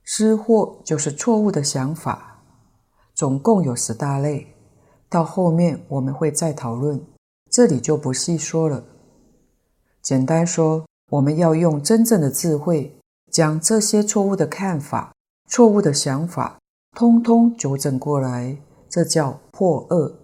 [0.05, 2.43] 思惑就是错误的想法。
[3.15, 4.55] 总共有十大类，
[5.09, 7.01] 到后面我们会再讨论，
[7.49, 8.85] 这里就不细说了。
[10.03, 10.85] 简单说。
[11.11, 13.01] 我们要用真正的智慧，
[13.33, 15.15] 将这些错误的看法、
[15.49, 16.59] 错误的想法，
[16.95, 20.21] 通通纠正过来，这叫破恶。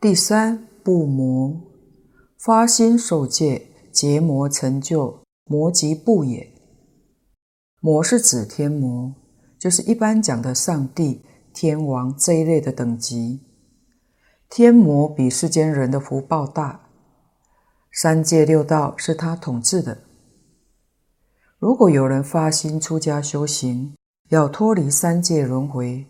[0.00, 1.60] 第三，不魔，
[2.38, 6.54] 发心受戒，结魔成就，魔即不也。
[7.80, 9.14] 魔是指天魔，
[9.58, 13.40] 就是一般讲的上帝、天王这一类的等级。
[14.48, 16.88] 天魔比世间人的福报大。
[17.92, 20.09] 三界六道是他统治的。
[21.60, 23.94] 如果有人发心出家修行，
[24.30, 26.06] 要脱离三界轮回，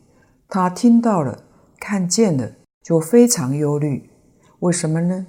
[0.46, 1.42] 他听到了、
[1.80, 4.08] 看见了，就非常忧虑。
[4.60, 5.26] 为什么呢？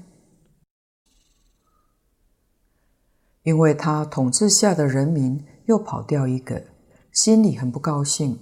[3.42, 6.66] 因为他统治下的人民又跑掉一个，
[7.12, 8.40] 心里很不高兴，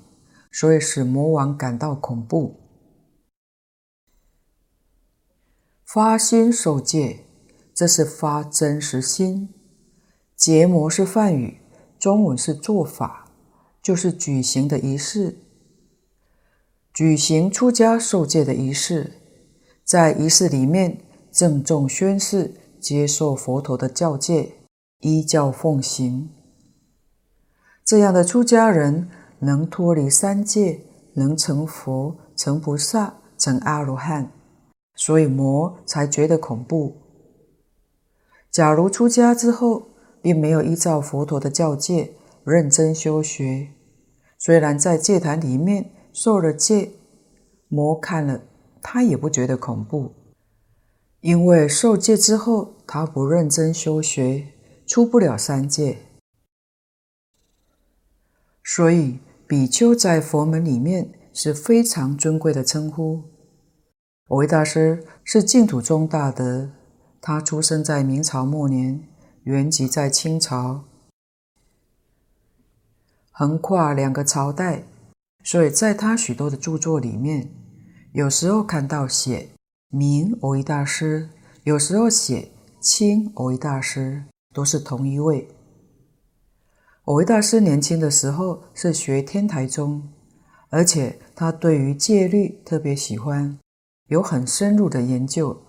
[0.52, 2.60] 所以使魔王感到恐怖。
[5.86, 7.26] 发心受戒。
[7.74, 9.54] 这是发真实心，
[10.36, 11.62] 结魔是梵语，
[12.00, 13.30] 中文是做法，
[13.82, 15.38] 就是举行的仪式。
[16.94, 19.12] 举行出家受戒的仪式，
[19.84, 24.54] 在仪式里面郑重宣誓，接受佛陀的教诫，
[25.00, 26.30] 依教奉行。
[27.86, 30.82] 这样的出家人能脱离三界，
[31.14, 34.32] 能成佛、成菩萨、成阿罗汉，
[34.96, 36.96] 所以魔才觉得恐怖。
[38.52, 39.89] 假如出家之后，
[40.22, 42.14] 并没有依照佛陀的教诫
[42.44, 43.70] 认真修学，
[44.38, 46.92] 虽然在戒坛里面受了戒，
[47.68, 48.42] 魔看了
[48.82, 50.14] 他也不觉得恐怖，
[51.22, 54.48] 因为受戒之后他不认真修学，
[54.88, 55.98] 出不了三界。
[58.64, 63.24] 所以，比丘在佛门里面是非常尊贵的称呼。
[64.28, 66.70] 蕅益大师是净土宗大德，
[67.20, 69.08] 他出生在明朝末年，
[69.50, 70.84] 原籍在清朝，
[73.32, 74.84] 横跨两个朝代，
[75.44, 77.50] 所以在他许多的著作里面，
[78.12, 79.50] 有时候看到写
[79.88, 81.32] 明蕅益大师，
[81.64, 85.48] 有时候写清蕅益大师，都是同一位。
[87.04, 90.08] 蕅益大师年轻的时候是学天台宗，
[90.70, 93.58] 而且他对于戒律特别喜欢，
[94.10, 95.60] 有很深入的研究，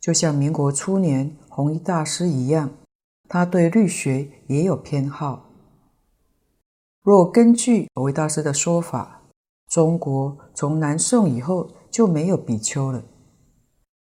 [0.00, 2.70] 就像民国初年弘一大师一样，
[3.34, 5.50] 他对律学也有偏好。
[7.02, 9.22] 若根据蕅益大师的说法，
[9.68, 13.02] 中国从南宋以后就没有比丘了，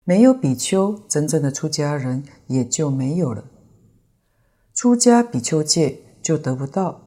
[0.05, 3.43] 没有比丘，真正的出家人也就没有了，
[4.73, 6.05] 出家比丘戒。
[6.21, 7.05] 就得不到，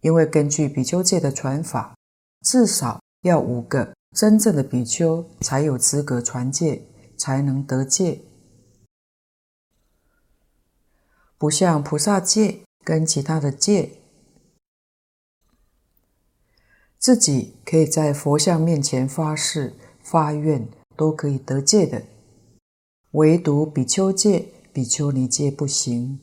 [0.00, 1.96] 因为根据比丘戒的传法，
[2.44, 6.86] 至少要五个真正的比丘才有资格传戒，
[7.16, 8.20] 才能得戒。
[11.44, 13.98] 不像菩萨戒跟其他的戒，
[16.98, 20.66] 自己可以在佛像面前发誓、发愿，
[20.96, 22.02] 都可以得戒的。
[23.10, 26.18] 唯独比丘戒、比丘尼戒不行，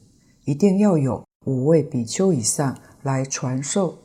[0.46, 1.24] 一定要有。
[1.46, 4.00] 五位比丘以上来传授，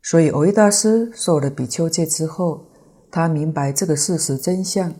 [0.00, 2.64] 所以蕅益大师受了比丘戒之后，
[3.10, 4.94] 他明白这个事实真相，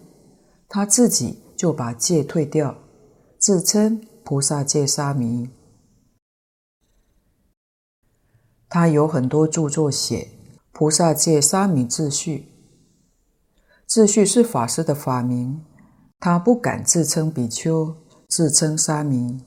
[0.69, 2.77] 他自己就把戒退掉，
[3.39, 5.49] 自称菩萨戒沙弥。
[8.69, 10.31] 他有很多著作写
[10.73, 12.39] 《菩萨戒沙弥自序》，
[13.87, 15.65] 自序是法师的法名，
[16.19, 17.95] 他不敢自称比丘，
[18.29, 19.45] 自称沙弥。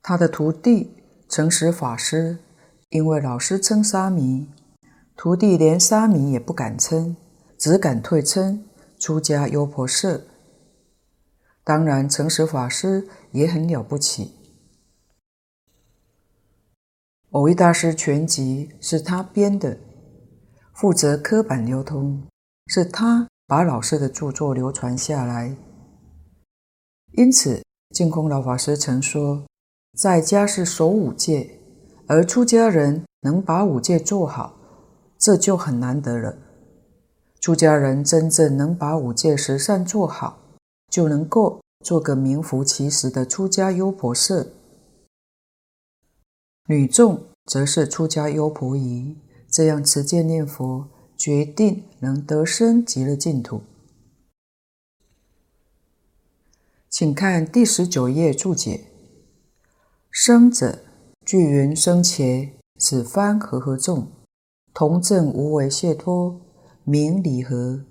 [0.00, 0.96] 他的徒弟
[1.28, 2.38] 诚实法师，
[2.90, 4.48] 因为老师称沙弥，
[5.16, 7.16] 徒弟连沙弥也不敢称，
[7.58, 8.64] 只敢退称
[9.00, 10.22] 出家优婆塞。
[11.68, 14.32] 当然，诚实法师也很了不起。
[17.30, 19.76] 蕅益大师全集是他编的，
[20.72, 22.22] 负责刻版流通，
[22.68, 25.54] 是他把老师的著作流传下来。
[27.12, 27.62] 因此，
[27.94, 29.44] 净空老法师曾说。
[29.94, 31.60] 在家是守五戒，
[32.06, 34.56] 而出家人能把五戒做好，
[35.18, 36.34] 这就很难得了。
[37.40, 40.38] 出家人真正能把五戒十善做好，
[40.88, 44.52] 就能够做个名副其实的出家优婆塞。
[46.66, 49.16] 女众则是出家优婆夷，
[49.50, 53.62] 这样持戒念佛，决定能得生极乐净土。
[56.90, 58.86] 请看第十九页注解。
[60.10, 60.84] 生者，
[61.24, 64.08] 具云生前，此番和合众，
[64.74, 66.40] 同证无为解脱，
[66.84, 67.84] 名离合，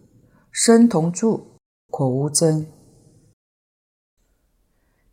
[0.52, 1.48] 身同住，
[1.90, 2.68] 口无争，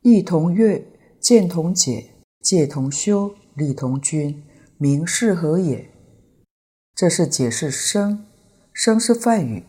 [0.04, 0.86] 意同悦，
[1.18, 2.10] 见同解，
[2.42, 4.44] 戒同修，力同均，
[4.76, 5.90] 名是何也。
[6.94, 8.26] 这是解释生，
[8.70, 9.64] 生是梵语。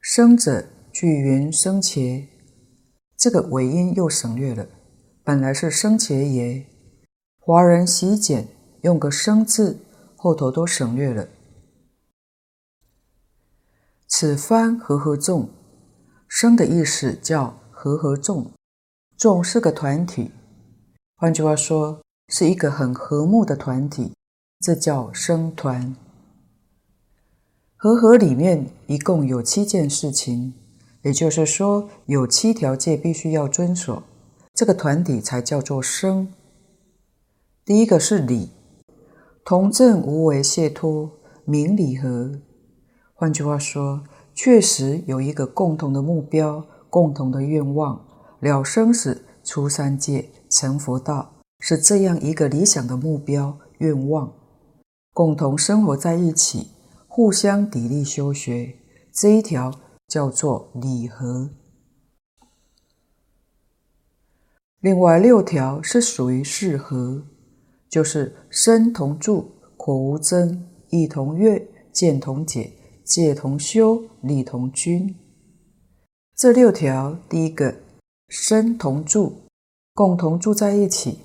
[0.00, 2.28] 生者，具云生伽，
[3.16, 4.68] 这个尾音又省略了。
[5.24, 6.66] 本来是生伽耶，
[7.40, 8.46] 华人习简
[8.82, 9.80] 用个生字，
[10.14, 11.26] 后头都省略了。
[14.06, 15.50] 此番和合众，
[16.28, 18.52] 生的意思叫和合众，
[19.16, 20.30] 众是个团体，
[21.16, 24.12] 换句话说，是一个很和睦的团体，
[24.60, 25.96] 这叫生团。
[27.76, 30.52] 和合里面一共有七件事情，
[31.00, 34.02] 也就是说有七条戒必须要遵守。
[34.52, 36.28] 这个团体才叫做生。
[37.64, 38.50] 第一个是离，
[39.46, 41.10] 同证无为解脱，
[41.46, 42.32] 名离合。
[43.14, 44.04] 换句话说，
[44.34, 48.05] 确实有一个共同的目标、共同的愿望，
[48.40, 54.32] 了生死、出三界、成佛道，是这样一个理想的目标、愿望，
[55.12, 56.68] 共同生活在一起，
[57.06, 58.76] 互相砥砺修学，
[59.12, 59.72] 这一条
[60.06, 61.50] 叫做礼和。
[64.80, 67.26] 另外六条是属于四合，
[67.88, 72.72] 就是身同住、口无争、意同悦、见同解、
[73.02, 75.16] 戒同修、力同均。
[76.36, 77.74] 这六条，第一个
[78.28, 79.42] 身同住，
[79.94, 81.20] 共同住在一起。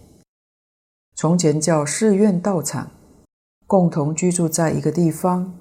[1.15, 2.91] 从前叫寺院道场，
[3.65, 5.53] 共同居住在一个地方，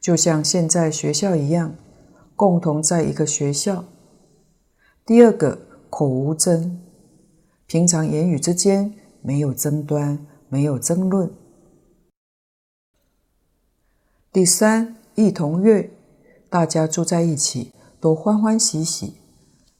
[0.00, 1.74] 就像现在学校一样，
[2.34, 3.84] 共同在一个学校。
[5.04, 5.58] 第二个
[5.88, 6.80] 口无争，
[7.66, 10.18] 平常言语之间没有争端，
[10.48, 11.30] 没有争论。
[14.30, 15.90] 第三，一同悦，
[16.50, 19.14] 大家住在一起都欢欢喜喜，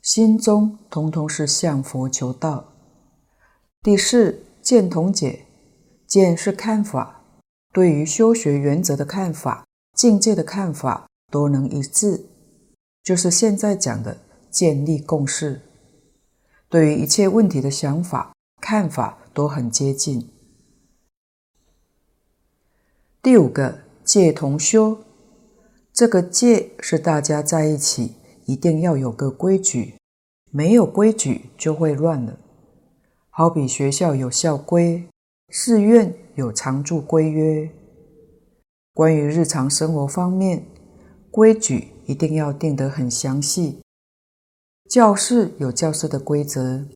[0.07, 2.73] 心中通通是向佛求道。
[3.83, 5.47] 第四，见同解，
[6.07, 7.25] 见是看法，
[7.73, 12.25] 对于修学原则的看法、境界的看法都能一致，
[13.03, 15.61] 就是现在讲的建立共识。
[16.69, 20.31] 对于一切问题的想法、看法都很接近。
[23.21, 23.81] 第五个。
[24.05, 24.99] 戒同修，
[25.93, 28.13] 这个戒是大家在一起
[28.47, 29.95] 一定要有个规矩，
[30.51, 32.39] 没有规矩就会乱了。
[33.29, 35.07] 好比学校有校规，
[35.51, 37.71] 寺院有常住规约。
[38.95, 40.65] 关于日常生活方面，
[41.31, 43.81] 规矩一定要定得很详细。
[44.89, 46.87] 教室有教室的规则，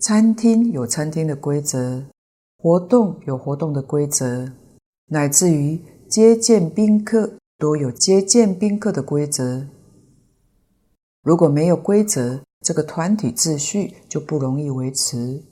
[0.00, 2.04] 餐厅有餐厅的规则，
[2.56, 4.52] 活动有活动的规则，
[5.06, 5.80] 乃至于。
[6.10, 9.68] 接见宾客都有接见宾客的规则。
[11.22, 15.44] 如果没有规则，这个团体秩序就不容易维持。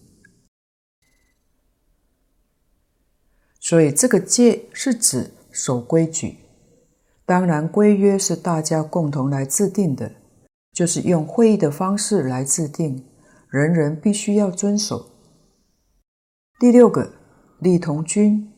[3.61, 6.39] 所以，这个戒是指守规矩。
[7.27, 10.13] 当然，规约是大家共同来制定的，
[10.73, 13.05] 就是用会议的方式来制定，
[13.51, 15.11] 人人必须要遵守。
[16.59, 17.13] 第六个，
[17.59, 18.51] 利同均。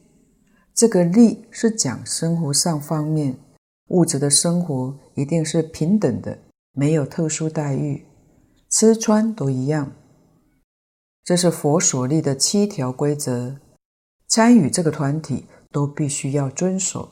[0.72, 3.36] 这个利是讲生活上方面，
[3.88, 6.38] 物质的生活一定是平等的，
[6.72, 8.06] 没有特殊待遇，
[8.68, 9.92] 吃穿都一样。
[11.24, 13.58] 这是佛所立的七条规则，
[14.26, 17.10] 参与这个团体都必须要遵守。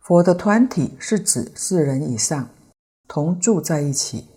[0.00, 2.50] 佛的团体是指四人以上
[3.08, 4.28] 同住在一起，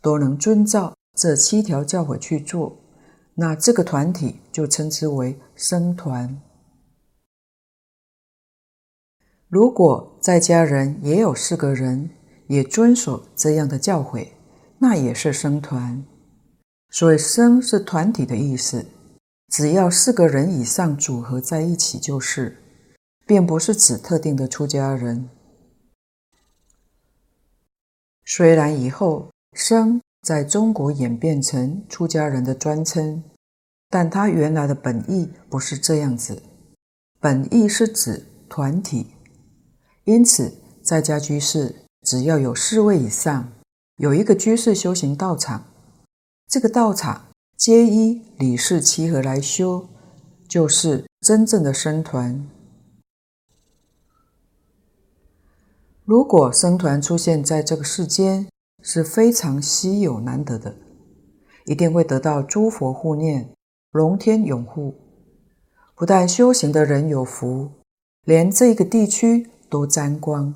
[0.00, 2.78] 都能遵照这七条教诲去做，
[3.34, 6.40] 那这个团体就称之为僧团。
[9.48, 12.10] 如果在家人也有四个人，
[12.48, 14.28] 也遵守这样的教诲，
[14.78, 16.04] 那也是僧团。
[16.90, 18.86] 所以“僧”是团体的意思，
[19.52, 22.56] 只要四个人以上组合在一起就是，
[23.26, 25.28] 并不是指特定的出家人。
[28.24, 33.22] 虽然以后“僧”在中国演变成出家人的专称，
[33.90, 36.42] 但他原来的本意不是这样子，
[37.20, 39.14] 本意是指团体。
[40.04, 43.52] 因此，在家居士只要有四位以上，
[43.96, 45.66] 有一个居士修行道场，
[46.48, 49.86] 这个道场皆依理事七合来修，
[50.48, 52.48] 就是真正的僧团。
[56.06, 58.48] 如果僧团出现在这个世间，
[58.82, 60.76] 是非常稀有难得的，
[61.66, 63.50] 一定会得到诸佛护念、
[63.90, 64.94] 龙天拥护。
[65.94, 67.70] 不但修行的人有福，
[68.24, 69.50] 连这个地区。
[69.70, 70.54] 都沾光，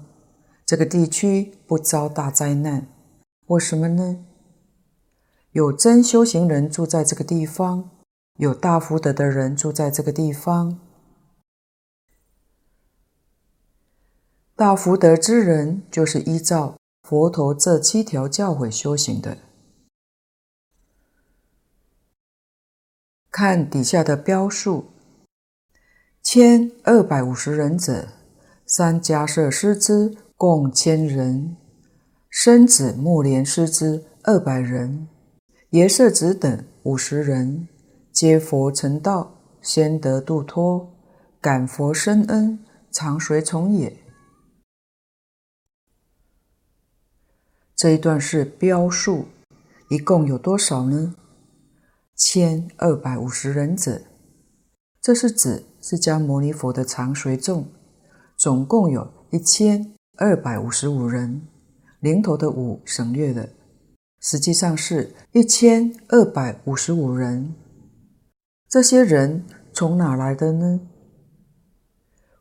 [0.72, 2.86] 这个地区不遭大灾难，
[3.48, 4.24] 为什么呢？
[5.50, 7.90] 有真修行人住在这个地方，
[8.38, 10.80] 有大福德的人住在这个地方。
[14.56, 19.36] 大福德之人就是依照佛陀这七条教诲修行的。
[23.30, 24.86] 看底下的标数，
[26.22, 28.08] 千二百五十人者。
[28.64, 31.56] 三迦叶师之共千人，
[32.28, 35.06] 生子目连师之二百人，
[35.70, 37.68] 耶舍子等五十人，
[38.10, 40.92] 皆佛成道，先得度脱，
[41.40, 42.58] 感佛深恩，
[42.90, 43.96] 常随从也。
[47.76, 49.26] 这一段是标数，
[49.90, 51.14] 一共有多少呢？
[52.16, 54.02] 千二百五十人者，
[55.00, 57.68] 这是指释迦牟尼佛的常随众。
[58.36, 61.48] 总共有一千二百五十五人，
[61.98, 63.48] 零头的五省略了，
[64.20, 67.56] 实际上是一千二百五十五人。
[68.68, 70.80] 这些人从哪来的呢？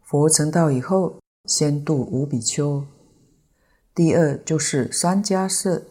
[0.04, 2.86] 佛成道以后，先度五比丘，
[3.96, 5.82] 第二就是三迦叶，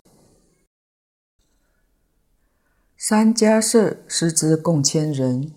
[2.97, 5.53] 三迦叶师资共千人。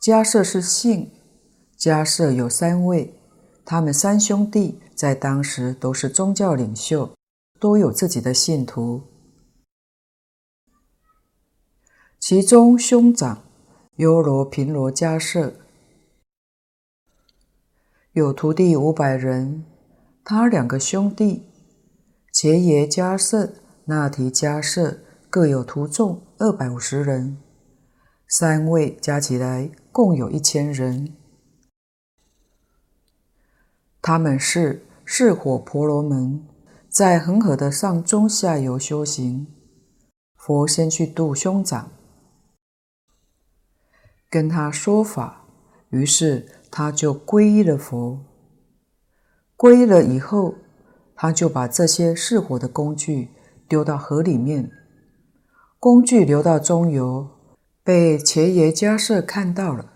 [0.00, 1.10] 迦叶是姓，
[1.78, 3.20] 迦叶有三位，
[3.64, 7.10] 他们三兄弟在当时都是宗教领袖，
[7.58, 9.02] 都有自己的信徒。
[12.20, 13.44] 其中兄长
[13.96, 15.54] 优罗频罗迦舍
[18.12, 19.64] 有徒弟五百人，
[20.24, 21.46] 他两个兄弟
[22.32, 23.54] 伽耶迦叶、
[23.86, 25.00] 那提迦叶
[25.30, 27.38] 各有徒众二百五十人，
[28.28, 29.70] 三位加起来。
[29.94, 31.14] 共有一千人，
[34.06, 36.46] 他们是四火婆罗门，
[36.90, 39.46] 在恒河的上中下游修行。
[40.36, 41.90] 佛先去度兄长，
[44.28, 45.46] 跟他说法，
[45.88, 48.22] 于是他就皈依了佛。
[49.56, 50.56] 皈依了以后，
[51.14, 53.30] 他就把这些四火的工具
[53.66, 54.70] 丢到河里面，
[55.80, 57.30] 工具流到中游。
[57.82, 59.94] 被前爷家舍看到了，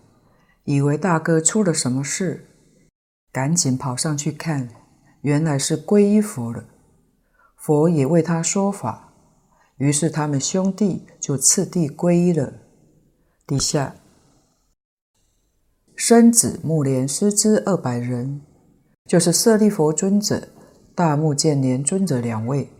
[0.64, 2.47] 以为大哥出了什么事，
[3.32, 4.68] 赶紧跑上去看，
[5.22, 6.64] 原来是皈依佛了。
[7.56, 9.12] 佛也为他说法，
[9.76, 12.54] 于是他们兄弟就次第皈依了。
[13.46, 13.96] 底下，
[15.94, 18.42] 生子木莲师之二百人，
[19.06, 20.48] 就是舍利佛尊者、
[20.94, 22.70] 大目犍连尊者两位。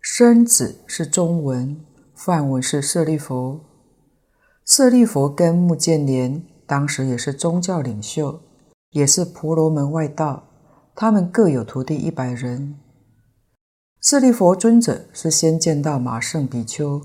[0.00, 1.84] 生子是中文。
[2.14, 3.64] 梵文是舍利佛，
[4.64, 8.40] 舍利佛跟目犍连当时也是宗教领袖，
[8.92, 10.44] 也是婆罗门外道，
[10.94, 12.78] 他们各有徒弟一百人。
[14.00, 17.02] 舍利佛尊者是先见到马胜比丘，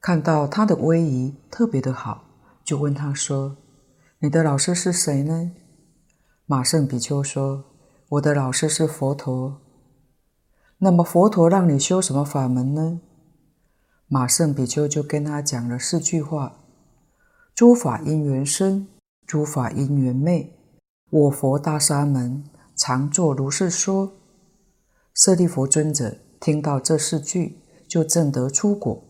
[0.00, 2.24] 看到他的威仪特别的好，
[2.64, 3.56] 就问他说
[4.18, 5.52] ：“你的老师是谁呢？”
[6.46, 7.66] 马胜比丘说
[8.10, 9.60] ：“我的老师是佛陀。”
[10.78, 13.00] 那么佛陀让你修什么法门呢？
[14.08, 16.56] 马胜比丘就跟他讲了四句话
[17.54, 18.88] ：“诸法因缘生，
[19.26, 20.52] 诸法因缘灭。
[21.10, 22.44] 我佛大沙门
[22.74, 24.12] 常作如是说。”
[25.14, 29.04] 舍利弗尊者听到这四句，就证得初果。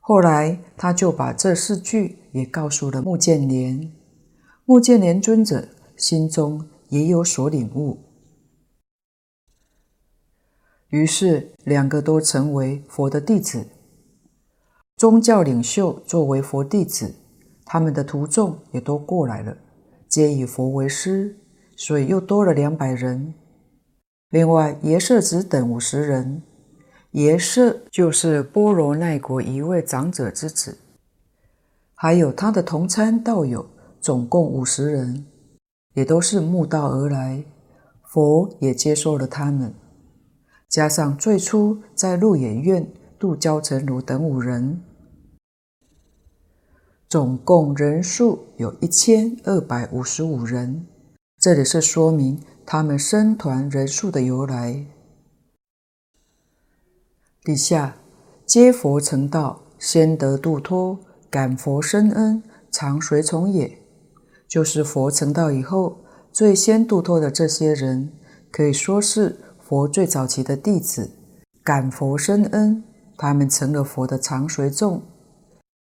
[0.00, 3.92] 后来他就把这四句也告诉了目犍连，
[4.64, 7.98] 目犍连尊者心中也有所领悟。
[10.88, 13.68] 于是，两个都成为佛的弟子。
[14.96, 17.14] 宗教领袖作为佛弟子，
[17.70, 19.54] 他们的徒众也都过来了，
[20.08, 21.36] 皆以佛为师，
[21.76, 23.34] 所以又多了两百人。
[24.30, 26.42] 另外，耶舍子等五十人，
[27.10, 30.78] 耶舍就是波罗奈国一位长者之子，
[31.94, 33.66] 还有他的同参道友，
[34.00, 35.26] 总共五十人，
[35.92, 37.44] 也都是慕道而来，
[38.02, 39.74] 佛也接受了他们。
[40.70, 44.82] 加上最初在鹿野苑度憍陈如等五人，
[47.08, 50.86] 总共人数有一千二百五十五人。
[51.40, 54.84] 这里是说明他们僧团人数的由来。
[57.42, 57.96] 底下，
[58.44, 60.98] 皆佛成道，先得度脱，
[61.30, 63.78] 感佛深恩，常随从也。
[64.46, 68.12] 就是佛成道以后，最先度脱的这些人，
[68.50, 69.38] 可以说是。
[69.58, 71.10] 佛最早期的弟子
[71.62, 72.82] 感佛深恩，
[73.18, 75.02] 他们成了佛的常随众。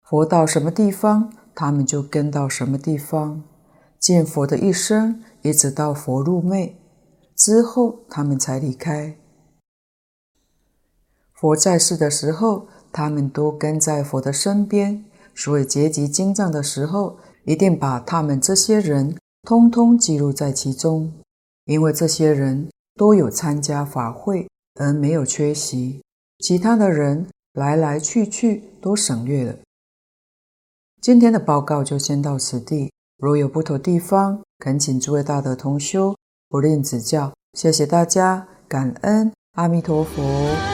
[0.03, 3.43] 佛到什么地方，他们就跟到什么地方，
[3.99, 6.77] 见佛的一生，一直到佛入灭
[7.37, 9.17] 之后，他们才离开。
[11.33, 21.13] 佛在世的时候，他们都跟在佛的身边，所以结集经藏的时候，一定把他们这些人通通记录在其中，
[21.65, 22.69] 因为这些人。
[22.95, 24.47] 都有参加法会
[24.79, 26.03] 而没有缺席，
[26.41, 29.57] 其他的人来来去去都省略了。
[31.03, 36.15] 今天的报告就先到此地，如有不妥地方，恳请诸位大德同修
[36.49, 37.33] 不吝指教。
[37.55, 40.72] 谢谢大家，感恩阿弥陀佛。